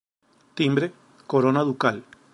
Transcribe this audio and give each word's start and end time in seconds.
Timbre: 0.61 0.91
Corona 1.27 1.61
Ducal. 1.63 2.03